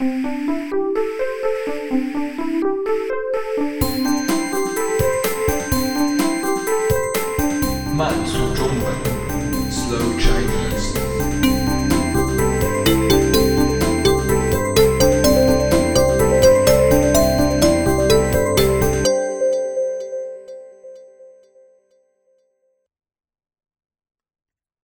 [0.00, 0.06] 慢
[8.24, 8.86] 速中文
[9.68, 10.94] ，Slow Chinese。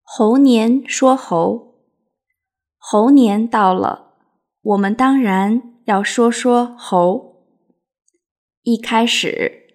[0.03, 1.73] 猴年说猴，
[2.77, 4.04] 猴年到了，
[4.65, 7.43] 我们当然要说说猴。
[8.63, 9.67] 一开始，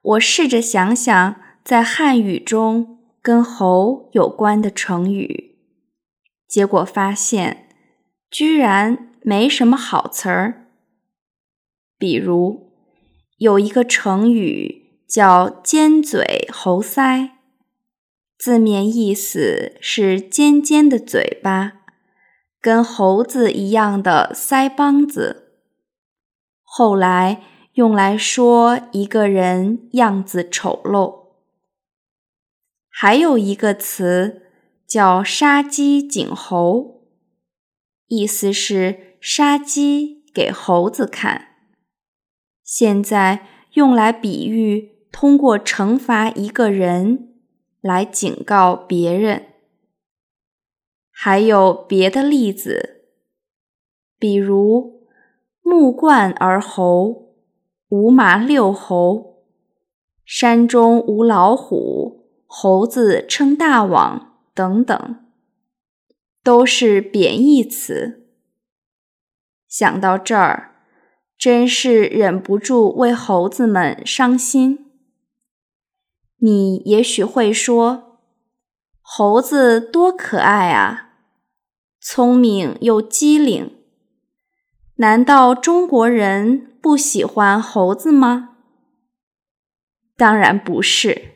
[0.00, 5.58] 我试着想想在汉语中跟猴有关的成语，
[6.48, 7.68] 结果发现
[8.30, 10.68] 居然没什么好词儿。
[11.98, 12.72] 比如
[13.36, 17.32] 有一个成语叫“尖嘴猴腮”。
[18.40, 21.79] 字面意思是尖尖的嘴巴，
[22.60, 25.54] 跟猴子一样的腮帮子。
[26.62, 27.42] 后来
[27.74, 31.30] 用来说一个人样子丑陋。
[32.88, 34.42] 还有一个词
[34.86, 37.06] 叫“杀鸡儆猴”，
[38.08, 41.56] 意思是杀鸡给猴子看。
[42.62, 47.30] 现在用来比喻通过惩罚一个人。
[47.80, 49.49] 来警告别人。
[51.22, 53.04] 还有别的例子，
[54.18, 55.06] 比如
[55.60, 57.34] “木冠而猴
[57.90, 59.44] ”“五马六猴
[60.24, 65.26] ”“山中无老虎”“猴子称大王”等等，
[66.42, 68.26] 都是贬义词。
[69.68, 70.76] 想到这儿，
[71.36, 74.90] 真是忍不住为猴子们伤心。
[76.38, 78.18] 你也许会说
[79.02, 81.08] ：“猴子多可爱啊，
[82.00, 83.76] 聪明又机灵。
[84.96, 88.56] 难道中国人不喜欢猴子吗？”
[90.16, 91.34] 当然不是。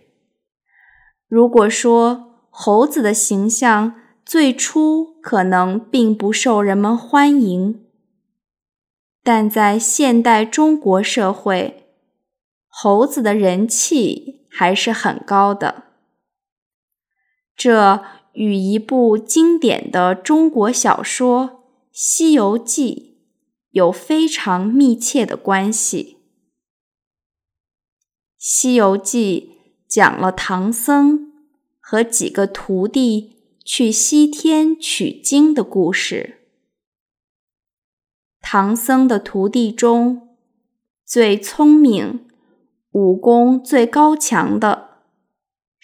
[1.28, 7.86] 如果说猴子的形象最初可能并不受人们欢迎，
[9.22, 11.88] 但在现代中国社会，
[12.68, 14.40] 猴子的人气。
[14.56, 15.82] 还是很高的，
[17.56, 21.48] 这与一部经典的中国小说
[21.90, 23.16] 《西游记》
[23.70, 26.18] 有非常密切的关系。
[28.38, 29.50] 《西游记》
[29.88, 31.32] 讲了唐僧
[31.80, 36.40] 和几个徒弟去西天取经的故事。
[38.40, 40.36] 唐僧的徒弟中
[41.04, 42.24] 最聪明。
[42.94, 44.93] 武功最高强的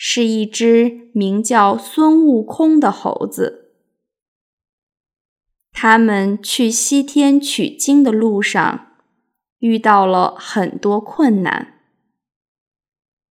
[0.03, 3.75] 是一只名叫孙悟空的猴子。
[5.73, 8.97] 他们去西天取经的路上
[9.59, 11.83] 遇到了很多困难，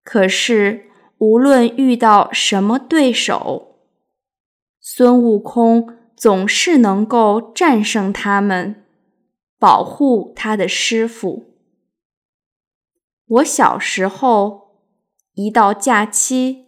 [0.04, 3.80] 可是无论遇到什么对手，
[4.80, 8.86] 孙悟空总是能够战胜他们，
[9.58, 11.56] 保护他的师傅。
[13.26, 14.69] 我小时候，
[15.34, 16.66] 一到假期，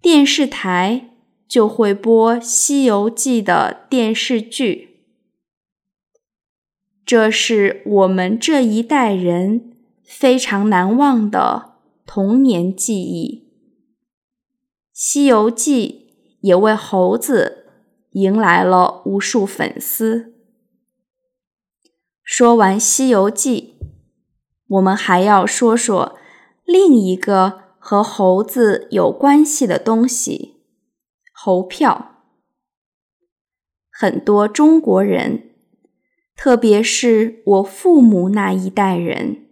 [0.00, 1.10] 电视台
[1.46, 5.04] 就会播《西游记》的电视剧，
[7.04, 13.46] 这是我们这一代人非常难忘的童年记忆。
[14.92, 16.08] 《西游记》
[16.40, 17.66] 也为猴子
[18.12, 20.34] 迎来了无数粉丝。
[22.22, 23.76] 说完《西游记》。
[24.70, 26.16] 我们还要说说
[26.70, 30.60] 另一个和猴子有关系的东西——
[31.34, 32.22] 猴票。
[33.90, 35.50] 很多中国人，
[36.36, 39.48] 特别是我父母那一代人，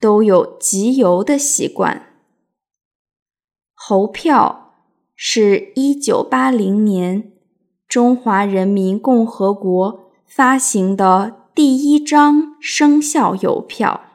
[0.00, 2.08] 都有集邮的习惯。
[3.72, 4.74] 猴票
[5.14, 7.30] 是一九八零年
[7.86, 11.42] 中华人民共和国发行的。
[11.54, 14.13] 第一张生肖邮票，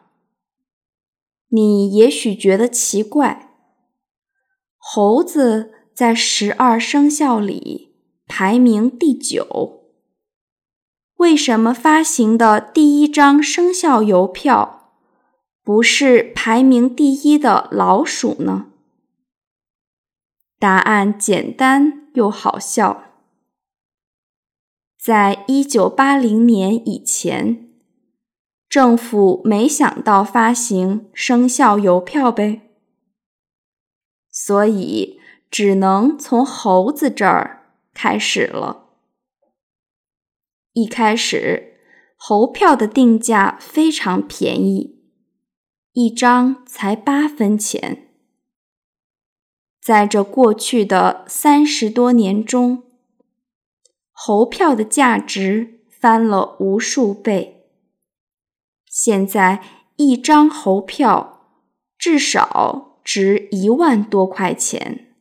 [1.50, 3.54] 你也许觉得奇怪，
[4.78, 7.96] 猴子在十二生肖里
[8.28, 9.84] 排名第九，
[11.16, 14.94] 为什么发行的第一张生肖邮票
[15.64, 18.68] 不是排名第一的老鼠呢？
[20.60, 23.06] 答案简单又好笑。
[25.00, 27.69] 在一九八零年以前，
[28.70, 32.70] 政府没想到发行生肖邮票呗，
[34.30, 35.20] 所以
[35.50, 38.90] 只能从猴子这儿开始了。
[40.74, 41.80] 一开始，
[42.16, 45.02] 猴票的定价非常便宜，
[45.94, 48.06] 一张才八分钱。
[49.82, 52.84] 在这过去的三十多年中，
[54.12, 57.59] 猴票的价值翻了无数倍。
[58.90, 59.64] 现在
[59.96, 61.46] 一张猴票
[61.98, 65.16] 至少值一万多块钱。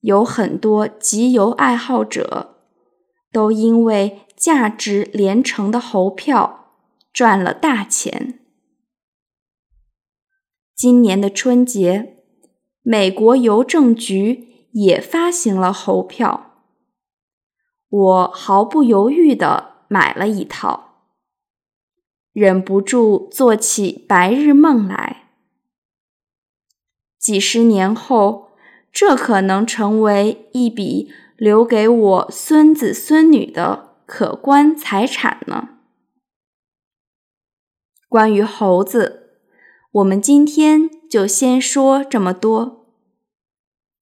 [0.00, 2.58] 有很多集邮爱好者
[3.32, 6.76] 都因为价值连城的猴票
[7.12, 8.38] 赚了大钱。
[10.76, 12.12] 今年的春节。
[12.86, 16.60] 美国邮政局也发行了猴票，
[17.88, 20.93] 我毫不犹豫地买了一套，
[22.34, 25.30] 忍不住做起白日梦来。
[27.18, 28.50] 几十年后，
[28.92, 35.70] 这可能成为一笔留给我孙子孙女的可观财产呢。
[38.08, 39.22] 关于猴子。
[39.92, 42.88] 我们今天就先说这么多，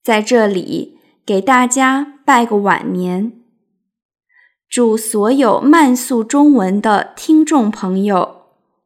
[0.03, 3.42] 在这里给大家拜个晚年，
[4.73, 8.37] 祝所有慢速中文的听众朋友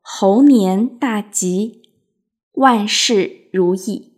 [0.00, 1.80] 猴年大吉，
[2.54, 4.15] 万事如意。